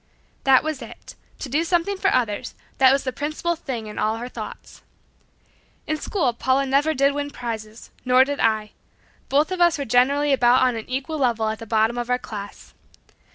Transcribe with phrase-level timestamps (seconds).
[0.45, 4.17] That was it to do something for others, that was the principal thing in all
[4.17, 4.81] her thoughts.
[5.85, 8.71] In school Paula never did win prizes nor did I.
[9.29, 12.17] Both of us were generally about on an equal level at the bottom of our
[12.17, 12.73] class.